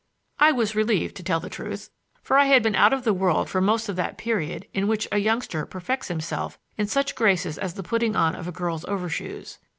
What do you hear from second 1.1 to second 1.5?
to tell the